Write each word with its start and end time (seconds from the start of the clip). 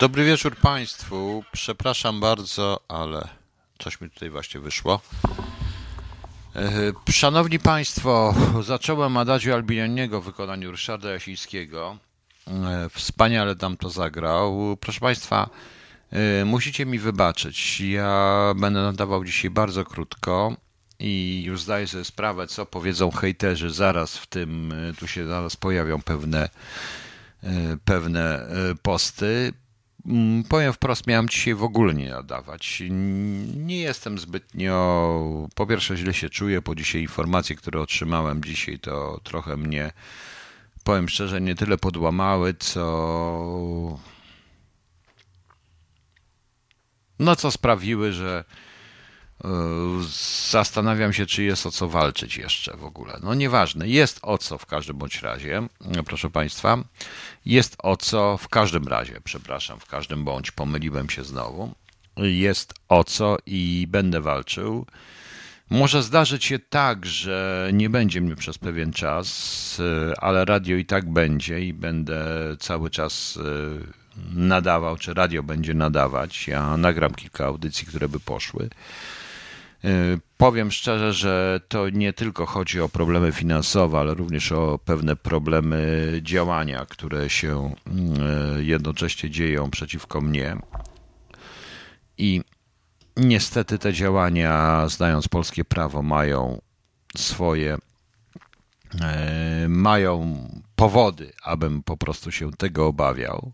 Dobry 0.00 0.24
wieczór 0.24 0.56
Państwu. 0.56 1.44
Przepraszam 1.52 2.20
bardzo, 2.20 2.80
ale 2.88 3.28
coś 3.78 4.00
mi 4.00 4.10
tutaj 4.10 4.30
właśnie 4.30 4.60
wyszło. 4.60 5.00
E, 6.56 7.12
Szanowni 7.12 7.58
Państwo, 7.58 8.34
zacząłem 8.62 9.16
Adagio 9.16 9.54
Albinianiego 9.54 10.20
w 10.20 10.24
wykonaniu 10.24 10.70
Ryszarda 10.70 11.10
Jasińskiego. 11.10 11.98
E, 12.46 12.88
Wspaniale 12.88 13.56
tam 13.56 13.76
to 13.76 13.90
zagrał. 13.90 14.76
Proszę 14.80 15.00
Państwa, 15.00 15.50
e, 16.10 16.44
musicie 16.44 16.86
mi 16.86 16.98
wybaczyć. 16.98 17.80
Ja 17.80 18.52
będę 18.56 18.82
nadawał 18.82 19.24
dzisiaj 19.24 19.50
bardzo 19.50 19.84
krótko 19.84 20.56
i 20.98 21.42
już 21.46 21.62
zdaję 21.62 21.86
sobie 21.86 22.04
sprawę, 22.04 22.46
co 22.46 22.66
powiedzą 22.66 23.10
hejterzy 23.10 23.70
zaraz 23.70 24.16
w 24.16 24.26
tym, 24.26 24.74
tu 24.98 25.06
się 25.06 25.26
zaraz 25.26 25.56
pojawią 25.56 26.02
pewne 26.02 26.48
pewne 27.84 28.46
posty. 28.82 29.52
Mm, 30.06 30.44
Powiem 30.44 30.72
wprost, 30.72 31.06
miałem 31.06 31.28
dzisiaj 31.28 31.54
w 31.54 31.62
ogóle 31.64 31.94
nie 31.94 32.10
nadawać. 32.10 32.82
Nie 33.56 33.80
jestem 33.80 34.18
zbytnio. 34.18 35.48
Po 35.54 35.66
pierwsze, 35.66 35.96
źle 35.96 36.14
się 36.14 36.30
czuję. 36.30 36.62
Po 36.62 36.74
dzisiaj 36.74 37.02
informacje, 37.02 37.56
które 37.56 37.80
otrzymałem 37.80 38.44
dzisiaj, 38.44 38.78
to 38.78 39.20
trochę 39.24 39.56
mnie, 39.56 39.92
powiem 40.84 41.08
szczerze, 41.08 41.40
nie 41.40 41.54
tyle 41.54 41.78
podłamały, 41.78 42.54
co. 42.54 43.98
No, 47.18 47.36
co 47.36 47.50
sprawiły, 47.50 48.12
że 48.12 48.44
zastanawiam 50.50 51.12
się, 51.12 51.26
czy 51.26 51.42
jest 51.42 51.66
o 51.66 51.70
co 51.70 51.88
walczyć 51.88 52.36
jeszcze 52.36 52.76
w 52.76 52.84
ogóle. 52.84 53.18
No, 53.22 53.34
nieważne. 53.34 53.88
Jest 53.88 54.18
o 54.22 54.38
co 54.38 54.58
w 54.58 54.66
każdym 54.66 54.96
bądź 54.96 55.22
razie, 55.22 55.62
proszę 56.06 56.30
Państwa. 56.30 56.78
Jest 57.46 57.76
o 57.78 57.96
co 57.96 58.36
w 58.36 58.48
każdym 58.48 58.88
razie, 58.88 59.20
przepraszam, 59.24 59.80
w 59.80 59.86
każdym 59.86 60.24
bądź, 60.24 60.50
pomyliłem 60.50 61.10
się 61.10 61.24
znowu. 61.24 61.74
Jest 62.16 62.74
o 62.88 63.04
co 63.04 63.36
i 63.46 63.86
będę 63.88 64.20
walczył. 64.20 64.86
Może 65.70 66.02
zdarzyć 66.02 66.44
się 66.44 66.58
tak, 66.58 67.06
że 67.06 67.70
nie 67.72 67.90
będzie 67.90 68.20
mnie 68.20 68.36
przez 68.36 68.58
pewien 68.58 68.92
czas, 68.92 69.78
y, 69.80 70.16
ale 70.16 70.44
radio 70.44 70.76
i 70.76 70.84
tak 70.84 71.12
będzie 71.12 71.60
i 71.60 71.72
będę 71.72 72.26
cały 72.58 72.90
czas 72.90 73.38
nadawał, 74.32 74.96
czy 74.96 75.14
radio 75.14 75.42
będzie 75.42 75.74
nadawać. 75.74 76.48
Ja 76.48 76.76
nagram 76.76 77.14
kilka 77.14 77.46
audycji, 77.46 77.86
które 77.86 78.08
by 78.08 78.20
poszły. 78.20 78.68
Y, 79.84 80.20
Powiem 80.40 80.70
szczerze, 80.70 81.12
że 81.12 81.60
to 81.68 81.88
nie 81.88 82.12
tylko 82.12 82.46
chodzi 82.46 82.80
o 82.80 82.88
problemy 82.88 83.32
finansowe, 83.32 83.98
ale 83.98 84.14
również 84.14 84.52
o 84.52 84.78
pewne 84.84 85.16
problemy 85.16 86.12
działania, 86.22 86.86
które 86.86 87.30
się 87.30 87.74
y, 88.58 88.64
jednocześnie 88.64 89.30
dzieją 89.30 89.70
przeciwko 89.70 90.20
mnie. 90.20 90.56
I 92.18 92.40
niestety 93.16 93.78
te 93.78 93.92
działania, 93.92 94.84
znając 94.88 95.28
polskie 95.28 95.64
prawo, 95.64 96.02
mają 96.02 96.60
swoje, 97.16 97.76
e, 99.00 99.66
mają 99.68 100.36
powody, 100.76 101.32
abym 101.42 101.82
po 101.82 101.96
prostu 101.96 102.32
się 102.32 102.52
tego 102.52 102.86
obawiał. 102.86 103.52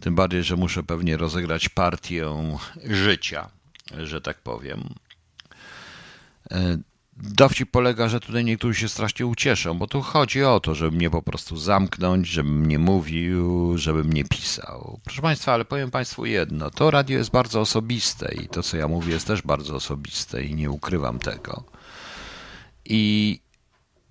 Tym 0.00 0.14
bardziej, 0.14 0.42
że 0.42 0.56
muszę 0.56 0.82
pewnie 0.82 1.16
rozegrać 1.16 1.68
partię 1.68 2.56
życia, 2.84 3.50
że 3.98 4.20
tak 4.20 4.38
powiem. 4.38 4.94
E, 6.50 6.78
Dowcip 7.22 7.70
polega, 7.70 8.08
że 8.08 8.20
tutaj 8.20 8.44
niektórzy 8.44 8.80
się 8.80 8.88
strasznie 8.88 9.26
ucieszą, 9.26 9.78
bo 9.78 9.86
tu 9.86 10.02
chodzi 10.02 10.44
o 10.44 10.60
to, 10.60 10.74
żeby 10.74 10.96
mnie 10.96 11.10
po 11.10 11.22
prostu 11.22 11.56
zamknąć, 11.56 12.28
żebym 12.28 12.68
nie 12.68 12.78
mówił, 12.78 13.78
żebym 13.78 14.12
nie 14.12 14.24
pisał. 14.24 15.00
Proszę 15.04 15.22
Państwa, 15.22 15.52
ale 15.52 15.64
powiem 15.64 15.90
Państwu 15.90 16.26
jedno, 16.26 16.70
to 16.70 16.90
radio 16.90 17.18
jest 17.18 17.30
bardzo 17.30 17.60
osobiste 17.60 18.34
i 18.34 18.48
to, 18.48 18.62
co 18.62 18.76
ja 18.76 18.88
mówię, 18.88 19.12
jest 19.12 19.26
też 19.26 19.42
bardzo 19.42 19.74
osobiste 19.74 20.44
i 20.44 20.54
nie 20.54 20.70
ukrywam 20.70 21.18
tego. 21.18 21.64
I 22.84 23.40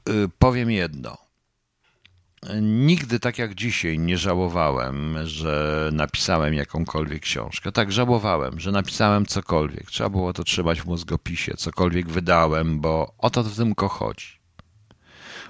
y, 0.09 0.29
powiem 0.39 0.71
jedno. 0.71 1.17
Nigdy 2.61 3.19
tak 3.19 3.38
jak 3.38 3.55
dzisiaj 3.55 4.00
nie 4.00 4.17
żałowałem, 4.17 5.17
że 5.27 5.89
napisałem 5.94 6.53
jakąkolwiek 6.53 7.22
książkę. 7.22 7.72
Tak, 7.72 7.91
żałowałem, 7.91 8.59
że 8.59 8.72
napisałem 8.72 9.25
cokolwiek. 9.25 9.91
Trzeba 9.91 10.09
było 10.09 10.33
to 10.33 10.44
trzymać 10.44 10.81
w 10.81 10.85
mózgopisie, 10.85 11.53
cokolwiek 11.57 12.09
wydałem, 12.09 12.79
bo 12.79 13.13
o 13.17 13.29
to 13.29 13.44
w 13.44 13.55
tym 13.55 13.66
tylko 13.66 13.88
chodzi. 13.88 14.39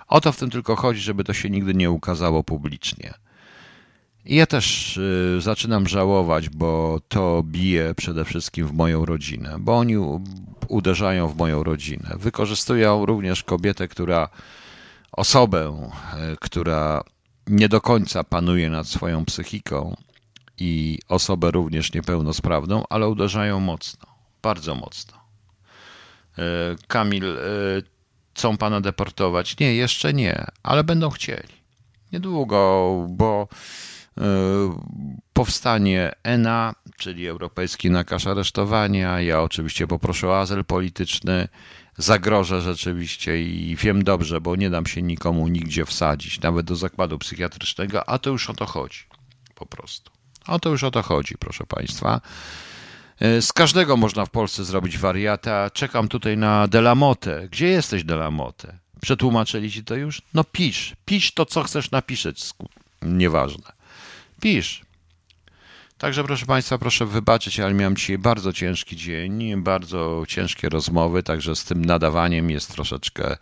O 0.07 0.22
to 0.22 0.31
w 0.31 0.38
tym 0.38 0.50
tylko 0.50 0.75
chodzi, 0.75 1.00
żeby 1.00 1.23
to 1.23 1.33
się 1.33 1.50
nigdy 1.50 1.73
nie 1.73 1.91
ukazało 1.91 2.44
publicznie. 2.44 3.13
I 4.25 4.35
ja 4.35 4.45
też 4.45 4.97
y, 4.97 5.41
zaczynam 5.41 5.88
żałować, 5.88 6.50
bo 6.50 7.01
to 7.07 7.44
bije 7.45 7.95
przede 7.95 8.25
wszystkim 8.25 8.67
w 8.67 8.73
moją 8.73 9.06
rodzinę, 9.06 9.56
bo 9.59 9.77
oni 9.77 9.95
uderzają 10.67 11.27
w 11.27 11.38
moją 11.38 11.63
rodzinę. 11.63 12.16
Wykorzystują 12.19 13.06
również 13.06 13.44
kobietę, 13.44 13.88
która 13.88 14.29
osobę, 15.11 15.89
e, 16.13 16.35
która 16.41 17.03
nie 17.47 17.69
do 17.69 17.81
końca 17.81 18.23
panuje 18.23 18.69
nad 18.69 18.87
swoją 18.87 19.25
psychiką 19.25 19.95
i 20.57 20.99
osobę 21.07 21.51
również 21.51 21.93
niepełnosprawną, 21.93 22.83
ale 22.89 23.07
uderzają 23.07 23.59
mocno, 23.59 24.05
bardzo 24.41 24.75
mocno. 24.75 25.17
E, 26.37 26.41
Kamil, 26.87 27.37
e, 27.37 27.41
chcą 28.33 28.57
pana 28.57 28.81
deportować? 28.81 29.59
Nie, 29.59 29.75
jeszcze 29.75 30.13
nie, 30.13 30.45
ale 30.63 30.83
będą 30.83 31.09
chcieli. 31.09 31.59
Niedługo, 32.11 33.05
bo 33.09 33.47
powstanie 35.33 36.11
ENA, 36.23 36.75
czyli 36.99 37.27
Europejski 37.27 37.89
Nakaz 37.89 38.27
Aresztowania. 38.27 39.21
Ja 39.21 39.41
oczywiście 39.41 39.87
poproszę 39.87 40.27
o 40.27 40.39
azyl 40.39 40.65
polityczny 40.65 41.47
zagrożę 41.97 42.61
rzeczywiście 42.61 43.41
i 43.43 43.75
wiem 43.75 44.03
dobrze, 44.03 44.41
bo 44.41 44.55
nie 44.55 44.69
dam 44.69 44.85
się 44.85 45.01
nikomu 45.01 45.47
nigdzie 45.47 45.85
wsadzić, 45.85 46.41
nawet 46.41 46.65
do 46.65 46.75
zakładu 46.75 47.17
psychiatrycznego, 47.19 48.09
a 48.09 48.17
to 48.19 48.29
już 48.29 48.49
o 48.49 48.53
to 48.53 48.65
chodzi. 48.65 48.99
Po 49.55 49.65
prostu. 49.65 50.11
O 50.47 50.59
to 50.59 50.69
już 50.69 50.83
o 50.83 50.91
to 50.91 51.01
chodzi, 51.01 51.35
proszę 51.39 51.65
Państwa. 51.65 52.21
E, 53.19 53.41
Z 53.41 53.53
każdego 53.53 53.97
można 53.97 54.25
w 54.25 54.29
Polsce 54.29 54.65
zrobić 54.65 54.97
wariata. 54.97 55.69
Czekam 55.69 56.07
tutaj 56.07 56.38
na 56.38 56.67
Delamotę. 56.67 57.47
Gdzie 57.51 57.67
jesteś, 57.67 58.03
Delamote? 58.03 58.77
Przetłumaczyli 59.01 59.71
ci 59.71 59.83
to 59.83 59.95
już? 59.95 60.21
No 60.33 60.43
pisz. 60.43 60.95
Pisz 61.05 61.31
to, 61.33 61.45
co 61.45 61.63
chcesz 61.63 61.91
napisać. 61.91 62.49
Nieważne. 63.01 63.71
Pisz. 64.41 64.81
Także 65.99 66.23
proszę 66.23 66.45
Państwa, 66.45 66.77
proszę 66.77 67.05
wybaczyć, 67.05 67.59
ale 67.59 67.73
miałem 67.73 67.95
dzisiaj 67.95 68.17
bardzo 68.17 68.53
ciężki 68.53 68.95
dzień, 68.95 69.61
bardzo 69.61 70.23
ciężkie 70.27 70.69
rozmowy, 70.69 71.23
także 71.23 71.55
z 71.55 71.63
tym 71.63 71.85
nadawaniem 71.85 72.49
jest 72.49 72.71
troszeczkę 72.71 73.37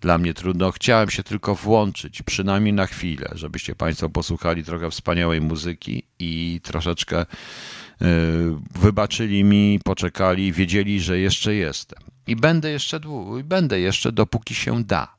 dla 0.00 0.18
mnie 0.18 0.34
trudno. 0.34 0.72
Chciałem 0.72 1.10
się 1.10 1.22
tylko 1.22 1.54
włączyć, 1.54 2.22
przynajmniej 2.22 2.72
na 2.72 2.86
chwilę, 2.86 3.30
żebyście 3.34 3.74
Państwo 3.74 4.08
posłuchali 4.08 4.64
trochę 4.64 4.90
wspaniałej 4.90 5.40
muzyki 5.40 6.02
i 6.18 6.60
troszeczkę 6.62 7.22
y, 7.22 7.26
wybaczyli 8.70 9.44
mi, 9.44 9.80
poczekali, 9.84 10.52
wiedzieli, 10.52 11.00
że 11.00 11.18
jeszcze 11.18 11.54
jestem. 11.54 12.02
I 12.26 12.36
będę 12.36 12.70
jeszcze 12.70 13.00
długo, 13.00 13.38
i 13.38 13.44
będę 13.44 13.80
jeszcze 13.80 14.12
dopóki 14.12 14.54
się 14.54 14.84
da. 14.84 15.14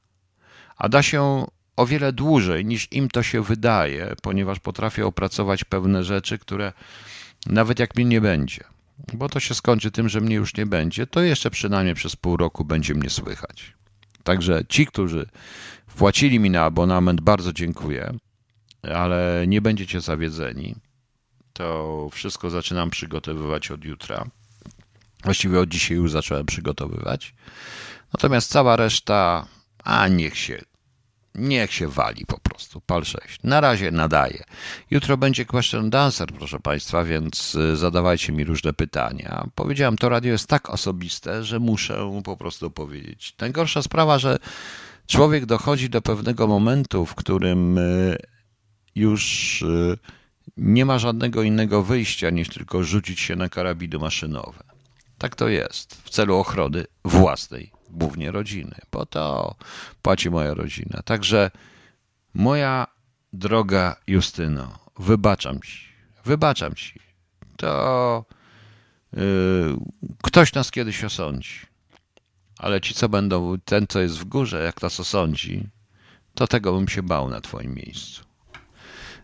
A 0.78 0.90
da 0.90 1.04
się 1.04 1.46
o 1.76 1.86
wiele 1.86 2.14
dłużej 2.14 2.66
niż 2.66 2.92
im 2.92 3.10
to 3.10 3.24
się 3.24 3.44
wydaje, 3.44 4.16
ponieważ 4.22 4.60
potrafię 4.60 5.06
opracować 5.06 5.64
pewne 5.64 6.04
rzeczy, 6.04 6.38
które 6.38 6.74
nawet 7.46 7.80
jak 7.80 7.96
mnie 7.96 8.06
nie 8.06 8.22
będzie, 8.22 8.64
bo 9.14 9.30
to 9.30 9.40
się 9.40 9.54
skończy 9.54 9.92
tym, 9.92 10.10
że 10.10 10.22
mnie 10.22 10.36
już 10.36 10.58
nie 10.58 10.66
będzie, 10.66 11.08
to 11.08 11.22
jeszcze 11.22 11.52
przynajmniej 11.52 11.96
przez 11.96 12.16
pół 12.16 12.38
roku 12.38 12.66
będzie 12.66 12.96
mnie 12.96 13.10
słychać. 13.10 13.74
Także 14.24 14.66
ci, 14.70 14.86
którzy 14.86 15.30
wpłacili 15.88 16.40
mi 16.40 16.50
na 16.50 16.64
abonament, 16.64 17.22
bardzo 17.22 17.54
dziękuję, 17.54 18.14
ale 18.94 19.46
nie 19.48 19.62
będziecie 19.62 20.02
zawiedzeni. 20.02 20.76
To 21.54 22.10
wszystko 22.12 22.50
zaczynam 22.50 22.90
przygotowywać 22.90 23.72
od 23.72 23.86
jutra. 23.86 24.26
Właściwie 25.24 25.60
od 25.60 25.70
dzisiaj 25.70 25.98
już 25.98 26.12
zacząłem 26.12 26.46
przygotowywać. 26.46 27.36
Natomiast 28.14 28.52
cała 28.52 28.76
reszta, 28.76 29.48
a 29.84 30.08
niech 30.08 30.38
się 30.38 30.62
Niech 31.36 31.74
się 31.74 31.88
wali 31.88 32.26
po 32.26 32.40
prostu. 32.40 32.82
Pal 32.82 33.06
6. 33.06 33.40
Na 33.44 33.62
razie 33.62 33.92
nadaje. 33.92 34.44
Jutro 34.92 35.18
będzie 35.18 35.46
question 35.46 35.86
and 35.86 35.96
answer, 35.96 36.28
proszę 36.34 36.60
Państwa, 36.60 37.04
więc 37.04 37.56
y, 37.56 37.78
zadawajcie 37.78 38.34
mi 38.34 38.44
różne 38.44 38.74
pytania. 38.74 39.48
Powiedziałem, 39.56 39.98
to 39.98 40.10
radio 40.10 40.32
jest 40.32 40.48
tak 40.48 40.70
osobiste, 40.70 41.44
że 41.44 41.60
muszę 41.60 42.22
po 42.24 42.38
prostu 42.38 42.72
powiedzieć. 42.72 43.36
Najgorsza 43.40 43.82
sprawa, 43.82 44.20
że 44.20 44.38
człowiek 45.08 45.46
dochodzi 45.46 45.90
do 45.90 46.02
pewnego 46.02 46.48
momentu, 46.48 47.06
w 47.06 47.16
którym 47.16 47.78
y, 47.78 48.18
już 48.96 49.62
y, 49.62 49.98
nie 50.58 50.86
ma 50.86 51.00
żadnego 51.00 51.44
innego 51.44 51.84
wyjścia, 51.84 52.30
niż 52.30 52.50
tylko 52.50 52.84
rzucić 52.84 53.20
się 53.20 53.36
na 53.36 53.50
karabiny 53.50 53.98
maszynowe. 53.98 54.64
Tak 55.18 55.36
to 55.36 55.48
jest. 55.48 55.96
W 55.96 56.10
celu 56.10 56.38
ochrony 56.38 56.86
własnej, 57.06 57.72
głównie 57.90 58.32
rodziny, 58.32 58.76
bo 58.92 59.06
to 59.06 59.56
płaci 60.02 60.30
moja 60.30 60.54
rodzina. 60.54 61.02
Także 61.06 61.52
moja 62.34 62.88
droga 63.34 63.96
Justyno, 64.08 64.80
wybaczam 65.00 65.62
ci 65.62 65.96
Wybaczam 66.26 66.76
ci. 66.76 67.00
To 67.58 68.26
yy, 69.14 69.22
ktoś 70.24 70.54
nas 70.54 70.72
kiedyś 70.72 71.04
osądzi. 71.04 71.60
Ale 72.58 72.82
ci, 72.82 72.94
co 72.94 73.10
będą, 73.10 73.58
ten, 73.66 73.88
co 73.88 74.00
jest 74.00 74.20
w 74.20 74.26
górze, 74.26 74.64
jak 74.64 74.82
nas 74.82 75.00
osądzi, 75.00 75.68
to 76.36 76.48
tego 76.48 76.74
bym 76.74 76.88
się 76.88 77.04
bał 77.04 77.30
na 77.30 77.42
twoim 77.42 77.76
miejscu. 77.76 78.24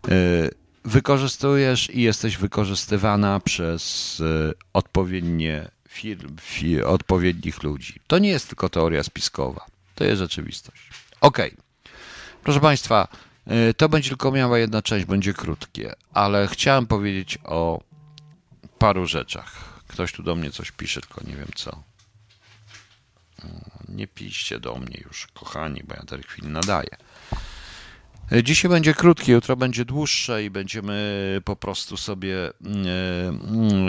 Yy, 0.07 0.49
wykorzystujesz 0.85 1.89
i 1.89 2.01
jesteś 2.01 2.37
wykorzystywana 2.37 3.39
przez 3.39 4.19
yy, 4.19 4.53
odpowiednie 4.73 5.71
firm, 5.91 6.37
fi, 6.41 6.83
odpowiednich 6.83 7.63
ludzi. 7.63 7.99
To 8.07 8.19
nie 8.19 8.29
jest 8.29 8.47
tylko 8.47 8.69
teoria 8.69 9.03
spiskowa. 9.03 9.65
To 9.95 10.03
jest 10.03 10.19
rzeczywistość. 10.19 10.81
Okay. 11.21 11.55
Proszę 12.43 12.59
Państwa, 12.59 13.07
y, 13.69 13.73
to 13.73 13.89
będzie 13.89 14.09
tylko 14.09 14.31
miała 14.31 14.59
jedna 14.59 14.81
część, 14.81 15.05
będzie 15.05 15.33
krótkie, 15.33 15.95
ale 16.13 16.47
chciałem 16.47 16.87
powiedzieć 16.87 17.37
o 17.43 17.81
paru 18.79 19.07
rzeczach. 19.07 19.79
Ktoś 19.87 20.11
tu 20.11 20.23
do 20.23 20.35
mnie 20.35 20.51
coś 20.51 20.71
pisze, 20.71 21.01
tylko 21.01 21.21
nie 21.27 21.35
wiem 21.35 21.51
co. 21.55 21.83
Y, 23.39 23.47
nie 23.89 24.07
piszcie 24.07 24.59
do 24.59 24.75
mnie 24.75 25.01
już, 25.05 25.27
kochani, 25.33 25.83
bo 25.83 25.95
ja 25.95 26.03
tej 26.03 26.23
chwili 26.23 26.47
nadaję. 26.47 26.97
Dzisiaj 28.43 28.71
będzie 28.71 28.93
krótkie, 28.93 29.31
jutro 29.31 29.55
będzie 29.55 29.85
dłuższe 29.85 30.43
i 30.43 30.49
będziemy 30.49 31.41
po 31.45 31.55
prostu 31.55 31.97
sobie 31.97 32.35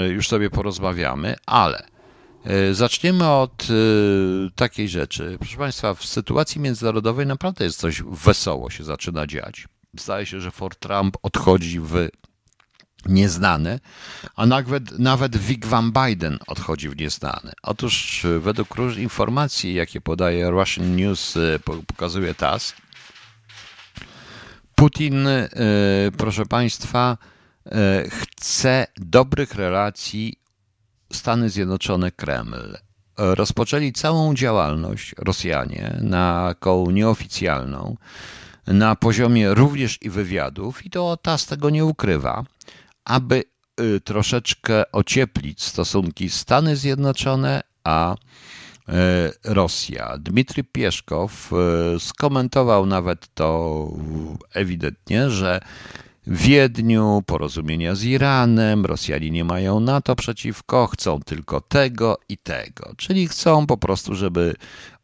już 0.08 0.28
sobie 0.28 0.50
porozmawiamy, 0.50 1.36
ale 1.46 1.92
E, 2.44 2.74
zaczniemy 2.74 3.28
od 3.28 3.62
e, 3.62 3.74
takiej 4.54 4.88
rzeczy. 4.88 5.36
Proszę 5.38 5.56
Państwa, 5.56 5.94
w 5.94 6.04
sytuacji 6.04 6.60
międzynarodowej 6.60 7.26
naprawdę 7.26 7.64
jest 7.64 7.78
coś 7.78 8.02
wesoło 8.02 8.70
się 8.70 8.84
zaczyna 8.84 9.26
dziać. 9.26 9.68
Zdaje 9.98 10.26
się, 10.26 10.40
że 10.40 10.50
Fort 10.50 10.80
Trump 10.80 11.16
odchodzi 11.22 11.80
w 11.80 12.08
nieznane, 13.06 13.80
a 14.36 14.46
nawet, 14.46 14.98
nawet 14.98 15.36
Wigwam 15.36 15.92
Biden 15.92 16.38
odchodzi 16.46 16.88
w 16.88 16.96
nieznane. 16.96 17.52
Otóż 17.62 18.24
e, 18.24 18.38
według 18.38 18.68
informacji, 18.96 19.74
jakie 19.74 20.00
podaje 20.00 20.50
Russian 20.50 20.96
News, 20.96 21.38
pokazuje 21.86 22.34
TASS, 22.34 22.74
Putin, 24.82 25.28
proszę 26.16 26.46
Państwa, 26.46 27.18
chce 28.08 28.86
dobrych 28.96 29.54
relacji 29.54 30.34
Stany 31.12 31.50
Zjednoczone, 31.50 32.10
Kreml. 32.10 32.76
Rozpoczęli 33.18 33.92
całą 33.92 34.34
działalność 34.34 35.14
Rosjanie 35.18 35.96
na 36.00 36.54
koło 36.58 36.90
nieoficjalną, 36.90 37.96
na 38.66 38.96
poziomie 38.96 39.54
również 39.54 39.98
i 40.02 40.10
wywiadów, 40.10 40.86
i 40.86 40.90
to 40.90 41.16
TAS 41.16 41.46
tego 41.46 41.70
nie 41.70 41.84
ukrywa, 41.84 42.44
aby 43.04 43.44
y, 43.80 44.00
troszeczkę 44.00 44.92
ocieplić 44.92 45.62
stosunki 45.62 46.30
Stany 46.30 46.76
Zjednoczone 46.76 47.62
a 47.84 48.16
Rosja. 49.44 50.18
Dmitry 50.18 50.64
Pieszkow 50.64 51.52
y, 51.96 52.00
skomentował 52.00 52.86
nawet 52.86 53.34
to 53.34 53.88
ewidentnie, 54.54 55.30
że 55.30 55.60
w 56.26 56.42
Wiedniu, 56.42 57.22
porozumienia 57.26 57.94
z 57.94 58.04
Iranem, 58.04 58.86
Rosjanie 58.86 59.30
nie 59.30 59.44
mają 59.44 59.80
NATO 59.80 60.16
przeciwko, 60.16 60.86
chcą 60.86 61.20
tylko 61.20 61.60
tego 61.60 62.18
i 62.28 62.38
tego. 62.38 62.92
Czyli 62.96 63.28
chcą 63.28 63.66
po 63.66 63.76
prostu, 63.76 64.14
żeby 64.14 64.54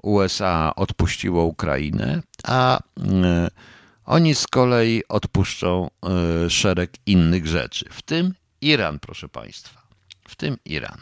USA 0.03 0.73
odpuściło 0.77 1.45
Ukrainę, 1.45 2.23
a 2.45 2.79
y, 2.79 2.81
oni 4.05 4.35
z 4.35 4.47
kolei 4.47 5.03
odpuszczą 5.09 5.91
szereg 6.49 6.91
innych 7.07 7.47
rzeczy, 7.47 7.89
w 7.91 8.03
tym 8.03 8.35
Iran, 8.61 8.99
proszę 8.99 9.29
Państwa. 9.29 9.83
W 10.29 10.37
tym 10.37 10.57
Iran. 10.65 10.99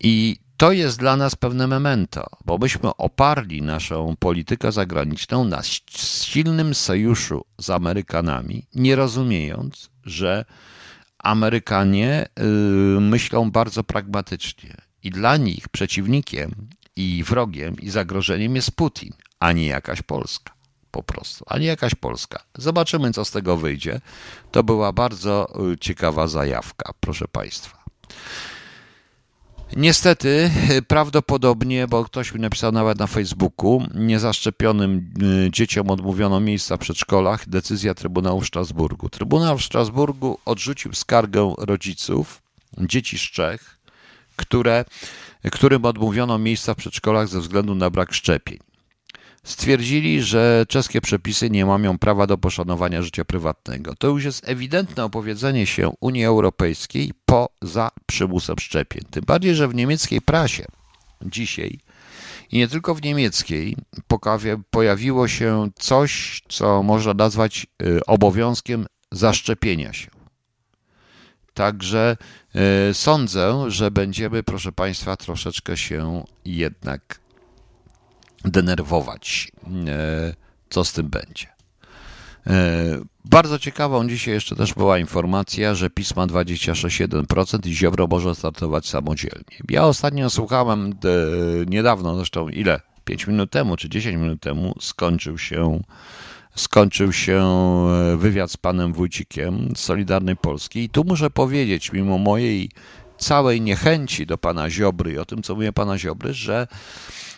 I 0.00 0.36
to 0.62 0.72
jest 0.72 0.98
dla 0.98 1.16
nas 1.16 1.36
pewne 1.36 1.66
memento, 1.66 2.26
bo 2.44 2.58
myśmy 2.58 2.96
oparli 2.96 3.62
naszą 3.62 4.16
politykę 4.18 4.72
zagraniczną 4.72 5.44
na 5.44 5.62
silnym 6.22 6.74
sojuszu 6.74 7.44
z 7.58 7.70
Amerykanami, 7.70 8.66
nie 8.74 8.96
rozumiejąc, 8.96 9.90
że 10.04 10.44
Amerykanie 11.18 12.28
yy, 12.38 13.00
myślą 13.00 13.50
bardzo 13.50 13.84
pragmatycznie 13.84 14.76
i 15.02 15.10
dla 15.10 15.36
nich 15.36 15.68
przeciwnikiem 15.68 16.54
i 16.96 17.24
wrogiem 17.24 17.76
i 17.80 17.90
zagrożeniem 17.90 18.56
jest 18.56 18.70
Putin, 18.70 19.12
a 19.40 19.52
nie 19.52 19.66
jakaś 19.66 20.02
Polska. 20.02 20.52
Po 20.90 21.02
prostu, 21.02 21.44
a 21.48 21.58
nie 21.58 21.66
jakaś 21.66 21.94
Polska. 21.94 22.42
Zobaczymy, 22.58 23.12
co 23.12 23.24
z 23.24 23.30
tego 23.30 23.56
wyjdzie. 23.56 24.00
To 24.50 24.62
była 24.62 24.92
bardzo 24.92 25.52
y, 25.72 25.78
ciekawa 25.78 26.26
zajawka, 26.26 26.92
proszę 27.00 27.28
Państwa. 27.28 27.84
Niestety, 29.76 30.50
prawdopodobnie, 30.88 31.86
bo 31.88 32.04
ktoś 32.04 32.34
mi 32.34 32.40
napisał 32.40 32.72
nawet 32.72 32.98
na 32.98 33.06
Facebooku, 33.06 33.82
niezaszczepionym 33.94 35.14
y, 35.46 35.50
dzieciom 35.50 35.90
odmówiono 35.90 36.40
miejsca 36.40 36.76
w 36.76 36.80
przedszkolach, 36.80 37.48
decyzja 37.48 37.94
Trybunału 37.94 38.40
w 38.40 38.46
Strasburgu. 38.46 39.08
Trybunał 39.08 39.58
w 39.58 39.64
Strasburgu 39.64 40.38
odrzucił 40.44 40.92
skargę 40.92 41.54
rodziców 41.58 42.42
dzieci 42.78 43.18
z 43.18 43.20
Czech, 43.20 43.78
które, 44.36 44.84
którym 45.52 45.84
odmówiono 45.84 46.38
miejsca 46.38 46.74
w 46.74 46.76
przedszkolach 46.76 47.28
ze 47.28 47.40
względu 47.40 47.74
na 47.74 47.90
brak 47.90 48.12
szczepień. 48.12 48.71
Stwierdzili, 49.46 50.22
że 50.22 50.64
czeskie 50.68 51.00
przepisy 51.00 51.50
nie 51.50 51.66
mają 51.66 51.98
prawa 51.98 52.26
do 52.26 52.38
poszanowania 52.38 53.02
życia 53.02 53.24
prywatnego. 53.24 53.94
To 53.94 54.08
już 54.08 54.24
jest 54.24 54.48
ewidentne 54.48 55.04
opowiedzenie 55.04 55.66
się 55.66 55.90
Unii 56.00 56.24
Europejskiej 56.24 57.12
poza 57.26 57.90
przymusem 58.06 58.58
szczepień. 58.58 59.02
Tym 59.10 59.24
bardziej, 59.24 59.54
że 59.54 59.68
w 59.68 59.74
niemieckiej 59.74 60.20
prasie 60.20 60.64
dzisiaj 61.22 61.78
i 62.50 62.58
nie 62.58 62.68
tylko 62.68 62.94
w 62.94 63.02
niemieckiej 63.02 63.76
pojawiło 64.70 65.28
się 65.28 65.70
coś, 65.74 66.42
co 66.48 66.82
można 66.82 67.14
nazwać 67.14 67.66
y, 67.82 68.04
obowiązkiem 68.06 68.86
zaszczepienia 69.12 69.92
się. 69.92 70.10
Także 71.54 72.16
y, 72.90 72.94
sądzę, 72.94 73.64
że 73.70 73.90
będziemy, 73.90 74.42
proszę 74.42 74.72
Państwa, 74.72 75.16
troszeczkę 75.16 75.76
się 75.76 76.24
jednak 76.44 77.21
denerwować, 78.44 79.52
e, 79.86 80.34
co 80.70 80.84
z 80.84 80.92
tym 80.92 81.08
będzie. 81.08 81.46
E, 82.46 82.52
bardzo 83.24 83.58
ciekawą 83.58 84.08
dzisiaj 84.08 84.34
jeszcze 84.34 84.56
też 84.56 84.74
była 84.74 84.98
informacja, 84.98 85.74
że 85.74 85.90
pisma 85.90 86.26
26,1% 86.26 87.66
i 87.66 87.74
Ziobro 87.74 88.06
może 88.06 88.34
startować 88.34 88.86
samodzielnie. 88.86 89.58
Ja 89.68 89.84
ostatnio 89.84 90.30
słuchałem, 90.30 90.90
e, 90.90 90.96
niedawno 91.66 92.16
zresztą 92.16 92.48
ile? 92.48 92.80
5 93.04 93.26
minut 93.26 93.50
temu 93.50 93.76
czy 93.76 93.88
10 93.88 94.16
minut 94.16 94.40
temu 94.40 94.74
skończył 94.80 95.38
się 95.38 95.82
skończył 96.54 97.12
się 97.12 97.46
wywiad 98.16 98.50
z 98.50 98.56
panem 98.56 98.92
Wójcikiem 98.92 99.72
z 99.76 99.80
Solidarnej 99.80 100.36
Polski 100.36 100.84
i 100.84 100.88
tu 100.88 101.04
muszę 101.04 101.30
powiedzieć, 101.30 101.92
mimo 101.92 102.18
mojej 102.18 102.70
całej 103.22 103.60
niechęci 103.60 104.26
do 104.26 104.38
pana 104.38 104.70
Ziobry 104.70 105.12
i 105.12 105.18
o 105.18 105.24
tym, 105.24 105.42
co 105.42 105.54
mówię 105.54 105.72
pana 105.72 105.98
Ziobry, 105.98 106.34
że 106.34 106.66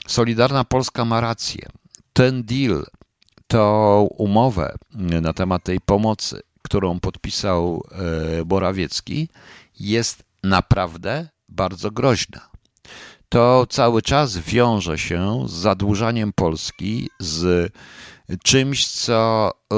Solidarna 0.06 0.64
Polska 0.64 1.04
ma 1.04 1.20
rację. 1.20 1.68
Ten 2.12 2.42
deal, 2.42 2.84
tą 3.46 4.08
umowę 4.18 4.74
na 5.22 5.32
temat 5.32 5.62
tej 5.64 5.80
pomocy, 5.80 6.40
którą 6.62 7.00
podpisał 7.00 7.82
e, 8.40 8.44
Borawiecki, 8.44 9.28
jest 9.80 10.24
naprawdę 10.42 11.28
bardzo 11.48 11.90
groźna. 11.90 12.40
To 13.28 13.66
cały 13.66 14.02
czas 14.02 14.38
wiąże 14.38 14.98
się 14.98 15.44
z 15.48 15.52
zadłużaniem 15.52 16.32
Polski, 16.32 17.10
z 17.18 17.72
czymś, 18.42 18.88
co 18.88 19.50
e, 19.72 19.76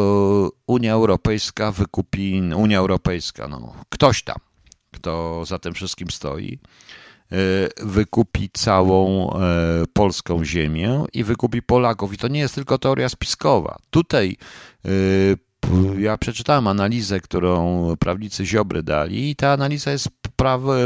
Unia 0.66 0.92
Europejska 0.92 1.72
wykupi, 1.72 2.42
Unia 2.56 2.78
Europejska, 2.78 3.48
no, 3.48 3.75
ktoś 3.88 4.22
tam, 4.22 4.36
kto 4.93 5.45
za 5.45 5.59
tym 5.59 5.75
wszystkim 5.75 6.11
stoi, 6.11 6.59
E, 7.33 7.37
wykupi 7.87 8.50
całą 8.52 9.31
e, 9.33 9.37
polską 9.93 10.45
ziemię 10.45 11.05
i 11.12 11.25
wykupi 11.25 11.62
Polaków. 11.62 12.14
I 12.14 12.19
to 12.19 12.28
nie 12.28 12.40
jest 12.40 12.55
tylko 12.55 12.78
teoria 12.78 13.09
spiskowa. 13.09 13.78
Tutaj 13.90 14.37
e, 14.85 14.90
ja 15.99 16.19
przeczytałem 16.19 16.66
analizę, 16.66 17.21
którą 17.21 17.87
prawnicy 17.99 18.47
Ziobry 18.47 18.83
dali 18.83 19.31
i 19.31 19.37
ta 19.37 19.52
analiza 19.52 19.90
jest 19.90 20.09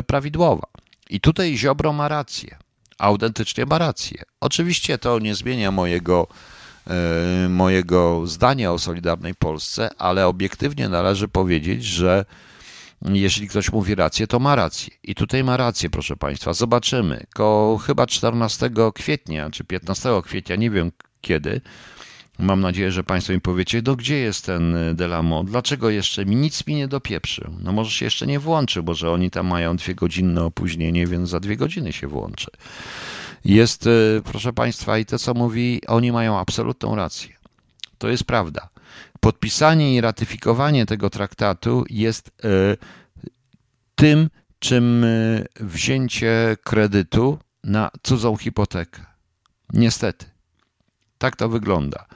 prawidłowa. 0.07 0.67
I 1.11 1.21
tutaj 1.21 1.59
Ziobro 1.59 1.93
ma 1.93 2.09
rację. 2.09 2.57
Autentycznie 2.99 3.67
ma 3.67 3.79
rację. 3.79 4.23
Oczywiście 4.41 4.99
to 4.99 5.19
nie 5.19 5.35
zmienia 5.35 5.71
mojego, 5.71 6.27
mojego 7.49 8.27
zdania 8.27 8.73
o 8.73 8.79
Solidarnej 8.79 9.35
Polsce, 9.35 9.91
ale 9.99 10.27
obiektywnie 10.27 10.89
należy 10.89 11.29
powiedzieć, 11.29 11.85
że 11.85 12.25
jeśli 13.03 13.49
ktoś 13.49 13.73
mówi 13.73 13.95
rację, 13.95 14.27
to 14.27 14.39
ma 14.39 14.57
rację. 14.57 14.95
I 15.03 15.15
tutaj 15.15 15.45
ma 15.45 15.57
rację, 15.57 15.91
proszę 15.91 16.17
Państwa. 16.17 16.53
Zobaczymy. 16.53 17.27
Ko 17.35 17.79
chyba 17.87 18.07
14 18.07 18.71
kwietnia 18.95 19.51
czy 19.51 19.65
15 19.65 20.11
kwietnia, 20.25 20.57
nie 20.57 20.71
wiem 20.71 20.93
kiedy, 21.21 21.61
Mam 22.41 22.61
nadzieję, 22.61 22.93
że 22.93 23.05
Państwo 23.05 23.33
mi 23.33 23.41
powiecie, 23.41 23.83
do 23.83 23.97
gdzie 23.97 24.17
jest 24.17 24.47
ten 24.47 24.75
y, 24.75 24.95
Delamo, 24.95 25.45
dlaczego 25.45 25.91
jeszcze 25.91 26.27
mi 26.27 26.37
nic 26.37 26.67
mi 26.67 26.75
nie 26.75 26.89
dopieprzył. 26.89 27.51
No 27.63 27.73
może 27.73 27.91
się 27.91 28.05
jeszcze 28.05 28.27
nie 28.27 28.39
włączy, 28.39 28.83
bo 28.83 28.95
że 28.95 29.11
oni 29.11 29.31
tam 29.31 29.47
mają 29.47 29.77
dwie 29.77 29.95
godzinne 29.95 30.45
opóźnienie, 30.45 31.07
więc 31.07 31.29
za 31.29 31.41
dwie 31.41 31.57
godziny 31.57 31.93
się 31.93 32.07
włączy. 32.09 32.51
Jest, 33.45 33.87
y, 33.87 34.23
proszę 34.25 34.53
Państwa, 34.53 34.99
i 34.99 35.05
to 35.05 35.19
co 35.19 35.35
mówi, 35.35 35.81
oni 35.87 36.13
mają 36.13 36.39
absolutną 36.39 36.97
rację. 36.97 37.29
To 37.99 38.09
jest 38.09 38.25
prawda. 38.25 38.69
Podpisanie 39.21 39.95
i 39.95 40.01
ratyfikowanie 40.01 40.87
tego 40.87 41.11
traktatu 41.11 41.85
jest 41.91 42.29
y, 42.29 42.77
tym, 43.95 44.31
czym 44.59 45.07
wzięcie 45.61 46.57
kredytu 46.65 47.39
na 47.65 47.91
cudzą 48.03 48.37
hipotekę. 48.37 49.05
Niestety. 49.73 50.27
Tak 51.19 51.37
to 51.37 51.49
wygląda. 51.49 52.07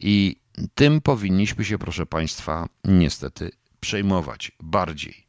I 0.00 0.36
tym 0.74 1.00
powinniśmy 1.00 1.64
się, 1.64 1.78
proszę 1.78 2.06
Państwa, 2.06 2.68
niestety 2.84 3.50
przejmować 3.80 4.52
bardziej. 4.60 5.26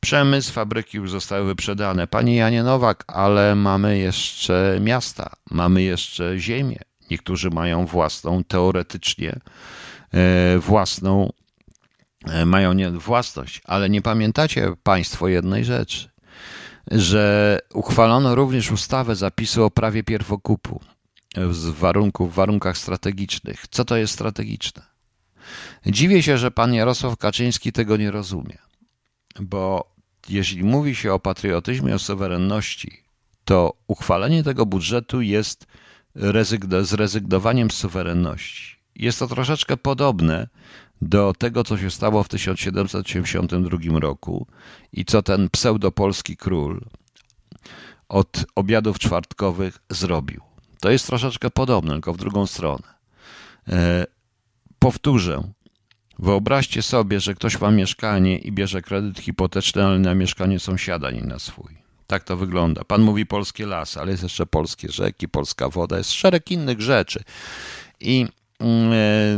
Przemysł, 0.00 0.52
fabryki 0.52 0.96
już 0.96 1.10
zostały 1.10 1.46
wyprzedane. 1.46 2.06
Panie 2.06 2.36
Janie 2.36 2.62
Nowak, 2.62 3.04
ale 3.06 3.54
mamy 3.54 3.98
jeszcze 3.98 4.78
miasta, 4.80 5.32
mamy 5.50 5.82
jeszcze 5.82 6.38
ziemię. 6.38 6.78
Niektórzy 7.10 7.50
mają 7.50 7.86
własną, 7.86 8.44
teoretycznie 8.44 9.30
e, 9.30 9.40
własną, 10.58 11.32
e, 12.26 12.46
mają 12.46 12.98
własność, 12.98 13.60
ale 13.64 13.90
nie 13.90 14.02
pamiętacie 14.02 14.72
Państwo 14.82 15.28
jednej 15.28 15.64
rzeczy, 15.64 16.10
że 16.90 17.58
uchwalono 17.74 18.34
również 18.34 18.70
ustawę 18.70 19.16
zapisu 19.16 19.64
o 19.64 19.70
prawie 19.70 20.02
pierwokupu 20.02 20.80
z 21.50 21.66
warunków, 21.66 22.32
w 22.32 22.34
warunkach 22.34 22.78
strategicznych. 22.78 23.68
Co 23.70 23.84
to 23.84 23.96
jest 23.96 24.12
strategiczne? 24.12 24.82
Dziwię 25.86 26.22
się, 26.22 26.38
że 26.38 26.50
pan 26.50 26.74
Jarosław 26.74 27.16
Kaczyński 27.16 27.72
tego 27.72 27.96
nie 27.96 28.10
rozumie, 28.10 28.58
bo 29.40 29.94
jeśli 30.28 30.64
mówi 30.64 30.94
się 30.94 31.12
o 31.12 31.18
patriotyzmie, 31.18 31.94
o 31.94 31.98
suwerenności, 31.98 33.02
to 33.44 33.72
uchwalenie 33.86 34.42
tego 34.42 34.66
budżetu 34.66 35.20
jest 35.20 35.66
zrezygnowaniem 36.82 37.70
z 37.70 37.74
suwerenności. 37.74 38.79
Jest 39.00 39.18
to 39.18 39.26
troszeczkę 39.26 39.76
podobne 39.76 40.48
do 41.02 41.32
tego, 41.38 41.64
co 41.64 41.78
się 41.78 41.90
stało 41.90 42.22
w 42.22 42.28
1782 42.28 44.00
roku 44.00 44.46
i 44.92 45.04
co 45.04 45.22
ten 45.22 45.50
pseudopolski 45.50 46.36
król 46.36 46.80
od 48.08 48.44
obiadów 48.54 48.98
czwartkowych 48.98 49.78
zrobił. 49.90 50.40
To 50.80 50.90
jest 50.90 51.06
troszeczkę 51.06 51.50
podobne, 51.50 51.92
tylko 51.92 52.12
w 52.12 52.16
drugą 52.16 52.46
stronę. 52.46 52.94
E, 53.68 54.06
powtórzę. 54.78 55.52
Wyobraźcie 56.18 56.82
sobie, 56.82 57.20
że 57.20 57.34
ktoś 57.34 57.60
ma 57.60 57.70
mieszkanie 57.70 58.38
i 58.38 58.52
bierze 58.52 58.82
kredyt 58.82 59.18
hipoteczny, 59.18 59.84
ale 59.84 59.98
na 59.98 60.14
mieszkanie 60.14 60.58
sąsiada, 60.58 61.10
nie 61.10 61.22
na 61.22 61.38
swój. 61.38 61.78
Tak 62.06 62.24
to 62.24 62.36
wygląda. 62.36 62.84
Pan 62.84 63.02
mówi 63.02 63.26
polskie 63.26 63.66
lasy, 63.66 64.00
ale 64.00 64.10
jest 64.10 64.22
jeszcze 64.22 64.46
polskie 64.46 64.88
rzeki, 64.88 65.28
polska 65.28 65.68
woda, 65.68 65.98
jest 65.98 66.12
szereg 66.12 66.50
innych 66.50 66.80
rzeczy. 66.80 67.22
I 68.00 68.26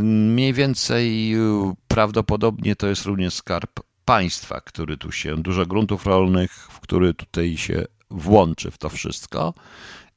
mniej 0.01 0.53
więcej 0.53 1.35
prawdopodobnie 1.87 2.75
to 2.75 2.87
jest 2.87 3.05
również 3.05 3.33
skarb 3.33 3.79
państwa, 4.05 4.61
który 4.61 4.97
tu 4.97 5.11
się, 5.11 5.37
dużo 5.37 5.65
gruntów 5.65 6.05
rolnych, 6.05 6.51
w 6.51 6.79
który 6.79 7.13
tutaj 7.13 7.57
się 7.57 7.85
włączy 8.11 8.71
w 8.71 8.77
to 8.77 8.89
wszystko. 8.89 9.53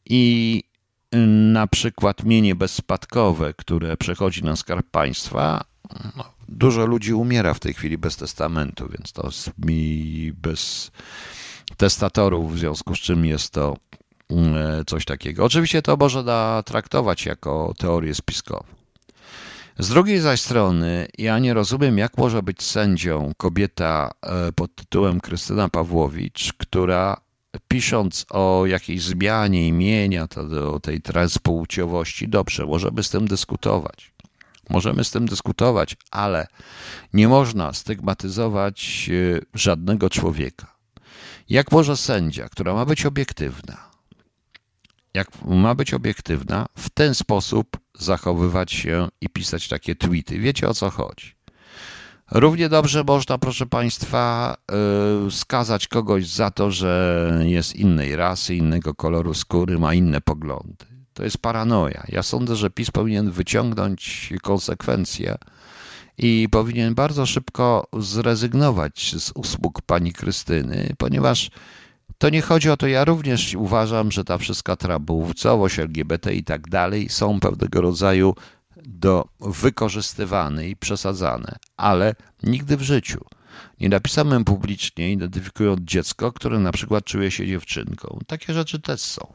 I 0.04 0.62
na 1.52 1.66
przykład 1.66 2.24
mienie 2.24 2.54
bezspadkowe, 2.54 3.54
które 3.54 3.96
przechodzi 3.96 4.44
na 4.44 4.56
skarb 4.56 4.86
państwa, 4.90 5.64
no, 6.16 6.24
dużo 6.48 6.86
ludzi 6.86 7.14
umiera 7.14 7.54
w 7.54 7.60
tej 7.60 7.74
chwili 7.74 7.98
bez 7.98 8.16
testamentu, 8.16 8.88
więc 8.88 9.12
to 9.12 9.30
mi 9.58 10.32
bez 10.32 10.90
testatorów, 11.76 12.54
w 12.54 12.58
związku 12.58 12.94
z 12.94 12.98
czym 12.98 13.24
jest 13.24 13.52
to 13.52 13.76
mm, 14.30 14.84
coś 14.86 15.04
takiego. 15.04 15.44
Oczywiście 15.44 15.82
to 15.82 15.96
można 15.96 16.62
traktować 16.66 17.26
jako 17.26 17.74
teorię 17.78 18.14
spiskową. 18.14 18.64
Z 19.78 19.88
drugiej 19.88 20.20
zaś 20.20 20.40
strony, 20.40 21.08
ja 21.18 21.38
nie 21.38 21.54
rozumiem, 21.54 21.98
jak 21.98 22.18
może 22.18 22.42
być 22.42 22.62
sędzią 22.62 23.32
kobieta 23.36 24.10
e, 24.22 24.52
pod 24.52 24.74
tytułem 24.74 25.20
Krystyna 25.20 25.68
Pawłowicz, 25.68 26.52
która 26.52 27.20
pisząc 27.68 28.26
o 28.30 28.66
jakiejś 28.66 29.02
zmianie 29.02 29.68
imienia, 29.68 30.28
to 30.28 30.72
o 30.74 30.80
tej 30.80 31.00
transpłciowości, 31.00 32.28
dobrze, 32.28 32.66
możemy 32.66 33.02
z 33.02 33.10
tym 33.10 33.28
dyskutować. 33.28 34.12
Możemy 34.70 35.04
z 35.04 35.10
tym 35.10 35.26
dyskutować, 35.26 35.96
ale 36.10 36.46
nie 37.12 37.28
można 37.28 37.72
stygmatyzować 37.72 39.10
e, 39.12 39.40
żadnego 39.54 40.10
człowieka. 40.10 40.76
Jak 41.48 41.72
może 41.72 41.96
sędzia, 41.96 42.48
która 42.48 42.74
ma 42.74 42.84
być 42.84 43.06
obiektywna, 43.06 43.90
jak 45.16 45.44
ma 45.44 45.74
być 45.74 45.94
obiektywna, 45.94 46.66
w 46.78 46.90
ten 46.90 47.14
sposób 47.14 47.76
zachowywać 47.98 48.72
się 48.72 49.08
i 49.20 49.28
pisać 49.28 49.68
takie 49.68 49.94
tweety? 49.94 50.38
Wiecie 50.38 50.68
o 50.68 50.74
co 50.74 50.90
chodzi? 50.90 51.36
Równie 52.30 52.68
dobrze 52.68 53.04
można, 53.04 53.38
proszę 53.38 53.66
Państwa, 53.66 54.56
y, 55.26 55.30
skazać 55.30 55.88
kogoś 55.88 56.26
za 56.26 56.50
to, 56.50 56.70
że 56.70 57.30
jest 57.44 57.76
innej 57.76 58.16
rasy, 58.16 58.54
innego 58.54 58.94
koloru 58.94 59.34
skóry, 59.34 59.78
ma 59.78 59.94
inne 59.94 60.20
poglądy. 60.20 60.86
To 61.14 61.24
jest 61.24 61.38
paranoia. 61.38 62.04
Ja 62.08 62.22
sądzę, 62.22 62.56
że 62.56 62.70
PiS 62.70 62.90
powinien 62.90 63.30
wyciągnąć 63.30 64.32
konsekwencje 64.42 65.36
i 66.18 66.48
powinien 66.50 66.94
bardzo 66.94 67.26
szybko 67.26 67.86
zrezygnować 67.98 69.14
z 69.18 69.32
usług 69.34 69.82
pani 69.82 70.12
Krystyny, 70.12 70.94
ponieważ 70.98 71.50
to 72.18 72.30
nie 72.30 72.42
chodzi 72.42 72.70
o 72.70 72.76
to. 72.76 72.86
Ja 72.86 73.04
również 73.04 73.54
uważam, 73.54 74.12
że 74.12 74.24
ta 74.24 74.38
wszystka 74.38 74.76
trabówcowość, 74.76 75.78
LGBT 75.78 76.34
i 76.34 76.44
tak 76.44 76.68
dalej 76.68 77.08
są 77.08 77.40
pewnego 77.40 77.80
rodzaju 77.80 78.34
do 78.76 79.28
wykorzystywane 79.40 80.68
i 80.68 80.76
przesadzane, 80.76 81.56
ale 81.76 82.14
nigdy 82.42 82.76
w 82.76 82.82
życiu 82.82 83.24
nie 83.80 83.88
napisałem 83.88 84.44
publicznie 84.44 85.12
identyfikując 85.12 85.80
dziecko, 85.80 86.32
które 86.32 86.58
na 86.58 86.72
przykład 86.72 87.04
czuje 87.04 87.30
się 87.30 87.46
dziewczynką. 87.46 88.18
Takie 88.26 88.54
rzeczy 88.54 88.80
też 88.80 89.00
są, 89.00 89.32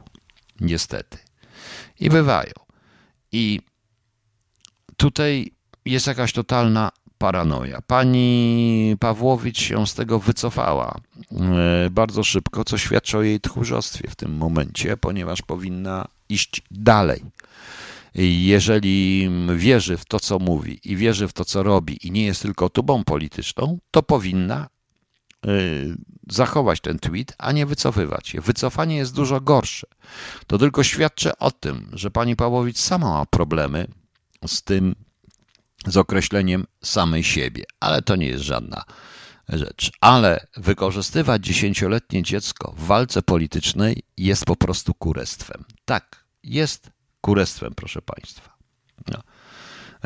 niestety. 0.60 1.18
I 2.00 2.10
bywają. 2.10 2.52
I 3.32 3.60
tutaj 4.96 5.52
jest 5.84 6.06
jakaś 6.06 6.32
totalna 6.32 6.90
paranoja. 7.22 7.82
Pani 7.86 8.96
Pawłowicz 9.00 9.60
się 9.60 9.86
z 9.86 9.94
tego 9.94 10.18
wycofała 10.18 11.00
e, 11.32 11.90
bardzo 11.90 12.24
szybko, 12.24 12.64
co 12.64 12.78
świadczy 12.78 13.18
o 13.18 13.22
jej 13.22 13.40
tchórzostwie 13.40 14.10
w 14.10 14.16
tym 14.16 14.36
momencie, 14.36 14.96
ponieważ 14.96 15.42
powinna 15.42 16.08
iść 16.28 16.62
dalej 16.70 17.22
jeżeli 18.14 19.30
wierzy 19.56 19.96
w 19.96 20.04
to, 20.04 20.20
co 20.20 20.38
mówi 20.38 20.80
i 20.84 20.96
wierzy 20.96 21.28
w 21.28 21.32
to, 21.32 21.44
co 21.44 21.62
robi 21.62 22.06
i 22.06 22.10
nie 22.10 22.24
jest 22.24 22.42
tylko 22.42 22.68
tubą 22.68 23.04
polityczną, 23.04 23.78
to 23.90 24.02
powinna 24.02 24.68
y, 25.46 25.96
zachować 26.30 26.80
ten 26.80 26.98
tweet, 26.98 27.34
a 27.38 27.52
nie 27.52 27.66
wycofywać 27.66 28.28
się. 28.28 28.40
Wycofanie 28.40 28.96
jest 28.96 29.14
dużo 29.14 29.40
gorsze. 29.40 29.86
To 30.46 30.58
tylko 30.58 30.82
świadczy 30.82 31.38
o 31.38 31.50
tym, 31.50 31.90
że 31.92 32.10
pani 32.10 32.36
Pawłowicz 32.36 32.78
sama 32.78 33.10
ma 33.10 33.26
problemy 33.26 33.86
z 34.46 34.62
tym, 34.62 34.94
z 35.92 35.96
określeniem 35.96 36.66
samej 36.84 37.24
siebie, 37.24 37.64
ale 37.80 38.02
to 38.02 38.16
nie 38.16 38.26
jest 38.26 38.44
żadna 38.44 38.84
rzecz. 39.48 39.90
Ale 40.00 40.46
wykorzystywać 40.56 41.44
dziesięcioletnie 41.44 42.22
dziecko 42.22 42.74
w 42.76 42.86
walce 42.86 43.22
politycznej 43.22 44.02
jest 44.16 44.44
po 44.44 44.56
prostu 44.56 44.94
kurestwem. 44.94 45.64
Tak, 45.84 46.24
jest 46.42 46.90
kurestwem, 47.20 47.74
proszę 47.74 48.02
Państwa. 48.02 48.56
No. 49.08 49.22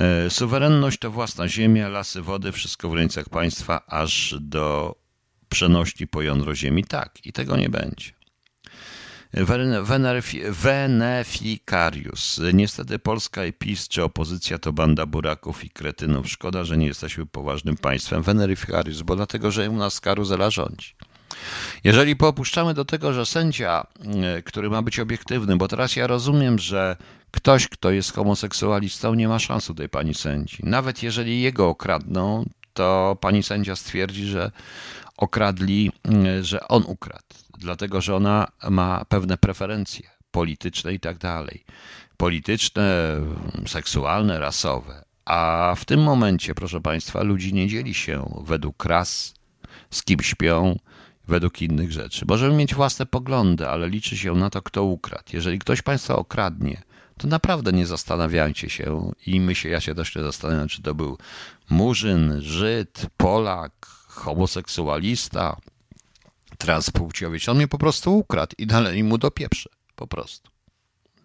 E, 0.04 0.30
suwerenność 0.30 0.98
to 0.98 1.10
własna 1.10 1.48
ziemia, 1.48 1.88
lasy, 1.88 2.22
wody, 2.22 2.52
wszystko 2.52 2.88
w 2.88 2.94
rękach 2.94 3.28
państwa, 3.28 3.86
aż 3.86 4.34
do 4.40 4.94
przenośni 5.48 6.06
po 6.06 6.22
jądro 6.22 6.54
ziemi. 6.54 6.84
Tak, 6.84 7.26
i 7.26 7.32
tego 7.32 7.56
nie 7.56 7.68
będzie. 7.68 8.15
Veneficarius. 10.50 12.40
Niestety 12.54 12.99
Polska 12.99 13.45
i 13.45 13.52
PiS 13.52 13.88
czy 13.88 14.04
opozycja 14.04 14.59
to 14.59 14.73
banda 14.73 15.06
buraków 15.06 15.64
i 15.64 15.71
kretynów. 15.71 16.28
Szkoda, 16.28 16.64
że 16.64 16.76
nie 16.76 16.87
jesteśmy 16.87 17.26
poważnym 17.26 17.76
państwem. 17.76 18.23
Veneficarius, 18.23 19.02
bo 19.02 19.16
dlatego, 19.16 19.50
że 19.50 19.71
u 19.71 19.76
nas 19.76 20.00
karuzela 20.00 20.50
rządzi. 20.50 20.95
Jeżeli 21.85 22.16
popuszczamy 22.16 22.75
do 22.75 22.85
tego, 22.85 23.12
że 23.12 23.26
sędzia, 23.26 23.87
e, 24.23 24.42
który 24.42 24.71
ma 24.71 24.83
być 24.83 25.00
obiektywny, 25.00 25.56
bo 25.56 25.68
teraz 25.68 25.97
ja 25.97 26.06
rozumiem, 26.06 26.59
że 26.59 26.97
ktoś, 27.30 27.68
kto 27.68 27.90
jest 27.90 28.12
homoseksualistą, 28.12 29.14
nie 29.14 29.28
ma 29.28 29.38
szans 29.38 29.71
tej 29.76 29.88
pani 29.88 30.14
sędzi. 30.14 30.59
Nawet 30.62 31.02
jeżeli 31.02 31.42
jego 31.42 31.68
okradną, 31.68 32.45
to 32.73 33.16
pani 33.21 33.42
sędzia 33.42 33.76
stwierdzi, 33.76 34.26
że 34.26 34.50
okradli, 35.16 35.92
e, 36.09 36.45
że 36.45 36.68
on 36.68 36.85
ukradł, 36.87 37.25
dlatego 37.58 38.00
że 38.00 38.16
ona 38.16 38.48
ma 38.70 39.04
pewne 39.04 39.38
preferencje 39.38 40.10
polityczne 40.30 40.94
i 40.94 41.00
tak 41.00 41.18
dalej. 41.18 41.64
Polityczne, 42.16 43.16
seksualne, 43.66 44.38
rasowe. 44.38 45.04
A 45.25 45.75
w 45.76 45.84
tym 45.84 46.02
momencie, 46.02 46.54
proszę 46.54 46.80
Państwa, 46.80 47.22
ludzi 47.22 47.54
nie 47.54 47.68
dzieli 47.68 47.94
się 47.94 48.42
według 48.44 48.84
ras, 48.84 49.34
z 49.90 50.02
kim 50.02 50.20
śpią, 50.20 50.78
według 51.28 51.62
innych 51.62 51.92
rzeczy. 51.92 52.25
Możemy 52.28 52.54
mieć 52.54 52.75
własne 52.75 53.06
poglądy, 53.06 53.68
ale 53.68 53.88
liczy 53.88 54.16
się 54.16 54.34
na 54.34 54.50
to, 54.50 54.62
kto 54.62 54.84
ukradł. 54.84 55.25
Jeżeli 55.32 55.58
ktoś 55.58 55.82
Państwa 55.82 56.16
okradnie, 56.16 56.82
to 57.18 57.28
naprawdę 57.28 57.72
nie 57.72 57.86
zastanawiajcie 57.86 58.70
się 58.70 59.12
i 59.26 59.40
my 59.40 59.54
się, 59.54 59.68
ja 59.68 59.80
się 59.80 59.94
też 59.94 60.16
nie 60.16 60.22
zastanawiam, 60.22 60.68
czy 60.68 60.82
to 60.82 60.94
był 60.94 61.18
murzyn, 61.70 62.40
Żyd, 62.40 63.06
Polak, 63.16 63.86
homoseksualista, 64.08 65.56
transpłciowy. 66.56 67.38
On 67.48 67.56
mnie 67.56 67.68
po 67.68 67.78
prostu 67.78 68.18
ukradł 68.18 68.54
i 68.58 68.66
dalej 68.66 69.04
mu 69.04 69.18
do 69.18 69.30
pieprze. 69.30 69.70
Po 69.96 70.06
prostu. 70.06 70.50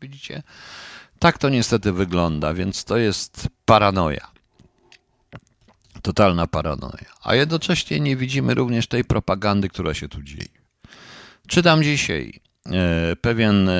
Widzicie? 0.02 0.44
Tak 1.20 1.38
to 1.38 1.50
niestety 1.50 1.92
wygląda, 1.92 2.54
więc 2.54 2.84
to 2.84 2.98
jest 2.98 3.48
paranoja. 3.66 4.32
Totalna 6.02 6.48
paranoja. 6.48 7.14
A 7.24 7.36
jednocześnie 7.36 8.00
nie 8.00 8.16
widzimy 8.16 8.54
również 8.54 8.88
tej 8.88 9.06
propagandy, 9.06 9.70
która 9.70 9.94
się 9.94 10.10
tu 10.10 10.24
dzieje. 10.24 10.62
Czytam 11.48 11.84
dzisiaj. 11.84 12.40
E, 12.66 13.16
pewien 13.16 13.70
e, 13.70 13.74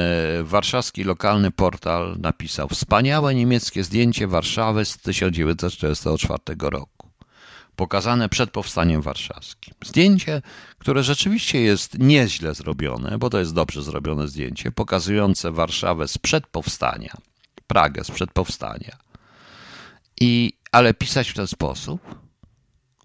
warszawski 0.44 1.04
lokalny 1.04 1.52
portal 1.52 2.16
napisał 2.20 2.68
wspaniałe 2.68 3.36
niemieckie 3.36 3.84
zdjęcie 3.84 4.28
Warszawy 4.28 4.86
z 4.86 4.98
1944 4.98 6.40
roku 6.62 7.01
pokazane 7.82 8.30
przed 8.30 8.52
powstaniem 8.52 9.02
warszawskim. 9.02 9.74
Zdjęcie, 9.86 10.42
które 10.78 11.04
rzeczywiście 11.04 11.62
jest 11.62 12.00
nieźle 12.00 12.54
zrobione, 12.54 13.18
bo 13.18 13.30
to 13.30 13.40
jest 13.40 13.54
dobrze 13.54 13.84
zrobione 13.84 14.28
zdjęcie, 14.28 14.72
pokazujące 14.72 15.52
Warszawę 15.52 16.08
sprzed 16.08 16.48
powstania, 16.48 17.14
Pragę 17.68 18.04
sprzed 18.04 18.32
powstania. 18.32 18.98
I, 20.22 20.54
ale 20.72 20.94
pisać 20.94 21.30
w 21.30 21.34
ten 21.34 21.48
sposób? 21.48 22.02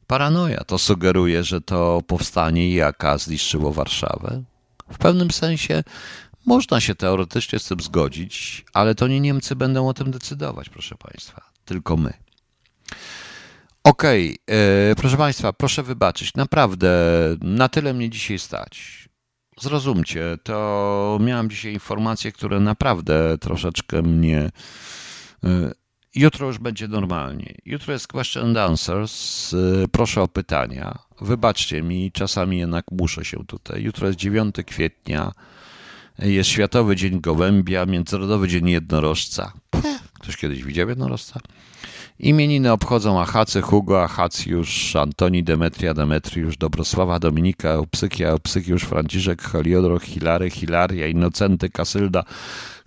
Paranoja. 0.07 0.65
To 0.65 0.79
sugeruje, 0.79 1.45
że 1.45 1.61
to 1.61 2.03
powstanie 2.07 2.75
jaka 2.75 3.19
zniszczyło 3.19 3.73
Warszawę. 3.73 4.43
W 4.93 4.99
pewnym 4.99 5.31
sensie 5.31 5.85
można 6.47 6.81
się 6.81 6.95
teoretycznie 6.95 7.59
z 7.59 7.65
tym 7.65 7.81
zgodzić, 7.81 8.65
ale 8.73 8.95
to 8.95 9.09
nie 9.09 9.21
Niemcy 9.21 9.57
będą 9.57 9.89
o 9.89 9.95
tym 9.95 10.11
decydować, 10.11 10.69
proszę 10.69 10.95
Państwa, 10.95 11.43
tylko 11.65 11.97
my. 11.97 12.13
Okej, 13.87 14.39
okay. 14.49 14.57
E, 14.91 14.95
proszę 14.95 15.17
Państwa, 15.17 15.53
proszę 15.53 15.83
wybaczyć. 15.83 16.35
Naprawdę, 16.35 16.91
na 17.41 17.69
tyle 17.69 17.95
mnie 17.95 18.11
dzisiaj 18.11 18.39
stać. 18.39 19.09
Zrozumcie, 19.61 20.39
to 20.43 21.19
miałem 21.23 21.51
dzisiaj 21.51 21.73
informacje, 21.73 22.33
które 22.33 22.61
naprawdę 22.61 23.39
troszeczkę 23.39 24.03
mnie. 24.03 24.51
E, 25.45 25.73
jutro 26.15 26.47
już 26.47 26.59
będzie 26.59 26.89
normalnie. 26.89 27.55
Jutro 27.65 27.93
jest 27.93 28.07
question 28.07 28.47
and 28.47 28.59
answers. 28.59 29.55
E, 29.55 29.89
proszę 29.89 30.23
o 30.23 30.29
pytania. 30.29 30.99
Wybaczcie 31.21 31.83
mi, 31.83 32.13
czasami 32.13 32.59
jednak 32.59 32.85
muszę 32.91 33.25
się 33.25 33.45
tutaj. 33.47 33.83
Jutro 33.83 34.07
jest 34.07 34.19
9 34.19 34.55
kwietnia. 34.67 35.33
Jest 36.19 36.51
Światowy 36.51 36.97
Dzień 36.97 37.21
Gołębia, 37.21 37.87
Międzynarodowy 37.87 38.49
Dzień 38.49 38.71
Jednorożca. 38.71 39.53
Ktoś 40.21 40.37
kiedyś 40.37 40.65
widział 40.65 40.89
jednorożca? 40.89 41.41
Imieniny 42.19 42.73
obchodzą 42.73 43.21
Achacy, 43.21 43.63
Hugo, 43.63 44.03
Achacjusz, 44.03 44.97
Antoni, 44.97 45.45
Demetria, 45.45 45.95
Demetriusz, 45.95 46.57
Dobrosława, 46.57 47.19
Dominika, 47.19 47.69
Eupsyki, 47.69 48.25
Eupsykiusz, 48.25 48.85
Franciszek, 48.85 49.43
Heliodor, 49.43 50.03
Hilary, 50.03 50.51
Hilaria, 50.51 51.07
Innocenty, 51.07 51.71
Kasylda, 51.71 52.25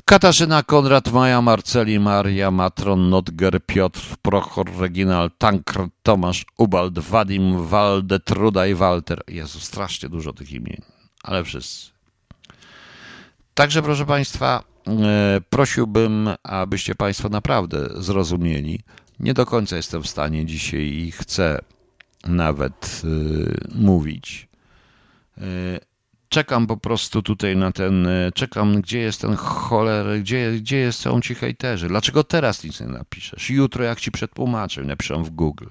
Katarzyna, 0.05 0.63
Konrad, 0.63 1.11
Maja, 1.11 1.41
Marceli, 1.41 1.99
Maria, 1.99 2.51
Matron, 2.51 3.09
Notger, 3.09 3.65
Piotr, 3.65 4.01
Prochor, 4.21 4.77
Reginal, 4.79 5.31
Tankr, 5.37 5.87
Tomasz, 6.03 6.45
Ubald, 6.57 6.99
Wadim, 6.99 7.65
Walde, 7.65 8.19
Truda 8.19 8.67
i 8.67 8.73
Walter. 8.73 9.21
Jezu, 9.27 9.59
strasznie 9.59 10.09
dużo 10.09 10.33
tych 10.33 10.51
imień, 10.51 10.81
ale 11.23 11.43
wszyscy. 11.43 11.91
Także, 13.53 13.81
proszę 13.81 14.05
Państwa, 14.05 14.63
e, 14.87 15.41
prosiłbym, 15.49 16.29
abyście 16.43 16.95
Państwo 16.95 17.29
naprawdę 17.29 17.89
zrozumieli, 17.97 18.79
nie 19.19 19.33
do 19.33 19.45
końca 19.45 19.75
jestem 19.75 20.03
w 20.03 20.07
stanie 20.07 20.45
dzisiaj 20.45 20.81
i 20.81 21.11
chcę 21.11 21.59
nawet 22.27 23.01
y, 23.03 23.75
mówić. 23.75 24.47
Y, 25.37 25.41
czekam 26.29 26.67
po 26.67 26.77
prostu 26.77 27.21
tutaj 27.21 27.57
na 27.57 27.71
ten, 27.71 28.07
y, 28.07 28.31
czekam, 28.35 28.81
gdzie 28.81 28.99
jest 28.99 29.21
ten 29.21 29.35
choler, 29.35 30.19
gdzie, 30.19 30.51
gdzie 30.51 30.91
są 30.91 31.21
ci 31.21 31.35
hejterzy. 31.35 31.87
Dlaczego 31.87 32.23
teraz 32.23 32.63
nic 32.63 32.79
nie 32.79 32.87
napiszesz? 32.87 33.49
Jutro 33.49 33.83
jak 33.83 33.99
ci 33.99 34.11
przetłumaczę, 34.11 34.83
napiszę 34.83 35.23
w 35.23 35.29
Google. 35.29 35.67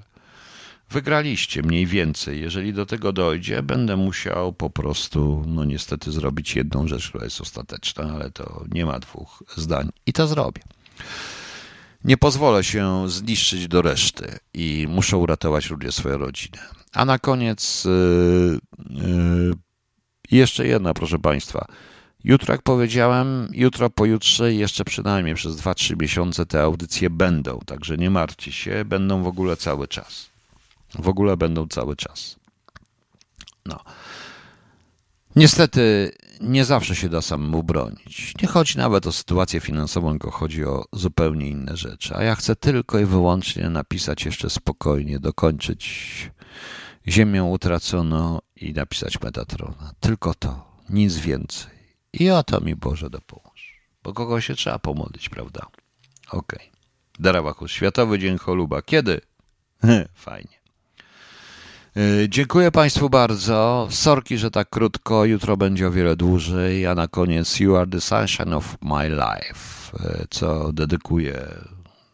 Wygraliście 0.91 1.63
mniej 1.63 1.87
więcej. 1.87 2.41
Jeżeli 2.41 2.73
do 2.73 2.87
tego 2.87 3.13
dojdzie, 3.13 3.63
będę 3.63 3.97
musiał 3.97 4.53
po 4.53 4.71
prostu, 4.71 5.45
no 5.47 5.65
niestety, 5.65 6.13
zrobić 6.13 6.57
jedną 6.57 6.89
rzecz, 6.89 7.09
która 7.09 7.25
jest 7.25 7.41
ostateczna, 7.41 8.13
ale 8.15 8.31
to 8.31 8.65
nie 8.73 8.87
ma 8.87 8.99
dwóch 8.99 9.43
zdań. 9.57 9.89
I 10.07 10.13
to 10.13 10.27
zrobię. 10.27 10.63
Nie 12.05 12.17
pozwolę 12.17 12.65
się 12.65 13.09
zniszczyć 13.09 13.69
do 13.69 13.83
reszty 13.83 14.39
i 14.55 14.87
muszę 14.91 15.17
uratować 15.17 15.67
również 15.67 15.95
swoją 15.95 16.19
rodzinę. 16.19 16.59
A 16.93 17.05
na 17.05 17.19
koniec 17.19 17.85
yy, 17.85 18.59
yy, 18.91 19.55
jeszcze 20.31 20.67
jedna, 20.67 20.95
proszę 20.95 21.19
Państwa. 21.19 21.67
Jutro, 22.25 22.55
jak 22.55 22.63
powiedziałem, 22.63 23.49
jutro, 23.53 23.91
pojutrze 23.91 24.55
jeszcze 24.55 24.85
przynajmniej 24.85 25.35
przez 25.35 25.57
2-3 25.57 26.01
miesiące 26.01 26.47
te 26.47 26.63
audycje 26.63 27.11
będą, 27.11 27.59
także 27.67 27.97
nie 27.97 28.11
martwcie 28.11 28.53
się, 28.53 28.85
będą 28.85 29.23
w 29.23 29.27
ogóle 29.27 29.57
cały 29.57 29.89
czas. 29.89 30.31
W 30.95 31.09
ogóle 31.09 31.37
będą 31.37 31.69
cały 31.69 31.97
czas. 31.97 32.37
No. 33.67 33.81
Niestety 35.39 36.13
nie 36.41 36.65
zawsze 36.65 36.97
się 36.97 37.09
da 37.09 37.23
samemu 37.23 37.63
bronić. 37.63 38.35
Nie 38.43 38.49
chodzi 38.49 38.79
nawet 38.79 39.07
o 39.07 39.13
sytuację 39.13 39.61
finansową, 39.61 40.11
tylko 40.11 40.31
chodzi 40.31 40.65
o 40.65 40.85
zupełnie 40.93 41.49
inne 41.49 41.77
rzeczy. 41.77 42.17
A 42.17 42.23
ja 42.23 42.35
chcę 42.35 42.57
tylko 42.57 42.99
i 42.99 43.05
wyłącznie 43.05 43.71
napisać 43.71 44.25
jeszcze 44.25 44.51
spokojnie, 44.51 45.19
dokończyć 45.19 46.31
Ziemię 47.09 47.45
utracono 47.45 48.41
i 48.57 48.73
napisać 48.73 49.21
Metatrona. 49.21 49.93
Tylko 50.01 50.35
to, 50.35 50.81
nic 50.91 51.17
więcej. 51.17 51.79
I 52.13 52.31
o 52.31 52.43
to 52.43 52.61
mi 52.61 52.77
Boże 52.77 53.11
dopomóż. 53.11 53.83
Bo 54.03 54.13
kogo 54.13 54.41
się 54.41 54.55
trzeba 54.55 54.79
pomodlić, 54.79 55.29
prawda? 55.29 55.67
Okej. 56.31 56.69
Okay. 56.69 56.81
Darawachu, 57.19 57.69
Światowy 57.69 58.19
Dzień 58.19 58.39
Choluba. 58.39 58.83
Kiedy? 58.83 59.21
Fajnie. 60.15 60.58
Y, 61.99 62.29
dziękuję 62.29 62.71
Państwu 62.71 63.11
bardzo. 63.11 63.89
Sorki, 63.91 64.39
że 64.39 64.51
tak 64.51 64.71
krótko. 64.71 65.25
Jutro 65.25 65.57
będzie 65.57 65.89
o 65.89 65.91
wiele 65.91 66.17
dłużej. 66.17 66.87
A 66.87 66.95
na 66.95 67.09
koniec 67.09 67.61
You 67.61 67.77
are 67.77 67.91
the 67.91 68.01
sunshine 68.01 68.57
of 68.57 68.77
my 68.83 69.09
life, 69.09 69.99
y, 70.23 70.27
co 70.31 70.73
dedykuję 70.73 71.55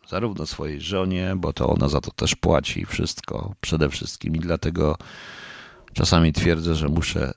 zarówno 0.08 0.46
swojej 0.46 0.80
żonie, 0.80 1.32
bo 1.36 1.52
to 1.52 1.68
ona 1.68 1.88
za 1.88 2.00
to 2.00 2.10
też 2.10 2.34
płaci 2.34 2.86
wszystko 2.86 3.54
przede 3.60 3.88
wszystkim 3.88 4.36
i 4.36 4.38
dlatego 4.38 4.98
czasami 5.92 6.32
twierdzę, 6.32 6.74
że 6.74 6.88
muszę 6.88 7.32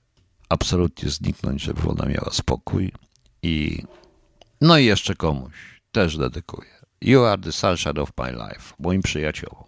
absolutnie 0.50 1.10
zniknąć, 1.10 1.62
żeby 1.62 1.90
ona 1.90 2.06
miała 2.06 2.32
spokój 2.32 2.92
i 3.44 3.84
no 4.62 4.78
i 4.78 4.86
jeszcze 4.86 5.16
komuś 5.16 5.82
też 5.92 6.18
dedykuję. 6.18 6.72
You 7.02 7.24
are 7.24 7.42
the 7.42 7.52
sunshine 7.52 8.02
of 8.02 8.10
my 8.18 8.32
life, 8.32 8.74
moim 8.80 9.02
przyjaciołom. 9.02 9.64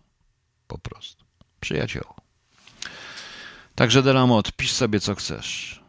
Po 0.67 0.77
prostu. 0.77 1.25
Przyjaciołom. 1.59 2.18
Także 3.79 4.03
Delamo, 4.03 4.37
odpisz 4.37 4.71
sobie 4.71 4.99
co 4.99 5.15
chcesz. 5.15 5.81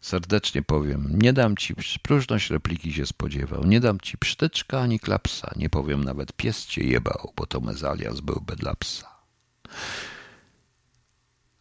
Serdecznie 0.00 0.62
powiem, 0.62 1.18
nie 1.22 1.32
dam 1.32 1.56
ci, 1.56 1.74
próżność 2.02 2.50
repliki 2.50 2.92
się 2.92 3.06
spodziewał, 3.06 3.64
nie 3.64 3.80
dam 3.80 4.00
ci 4.00 4.18
psztyczka 4.18 4.80
ani 4.80 5.00
klapsa, 5.00 5.50
nie 5.56 5.70
powiem 5.70 6.04
nawet 6.04 6.32
pies 6.32 6.66
cię 6.66 6.84
jebał, 6.84 7.32
bo 7.36 7.46
to 7.46 7.60
mezalias 7.60 8.20
byłby 8.20 8.56
dla 8.56 8.74
psa. 8.74 9.08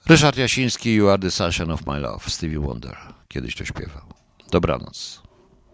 Ryszard 0.05 0.37
Jasiński, 0.37 0.93
You 0.93 1.09
are 1.09 1.19
the 1.19 1.31
sunshine 1.31 1.73
of 1.73 1.87
my 1.87 1.99
love, 1.99 2.29
Stevie 2.29 2.59
Wonder, 2.59 2.97
kiedyś 3.27 3.55
to 3.55 3.65
śpiewał. 3.65 4.13
Dobranoc. 4.51 5.28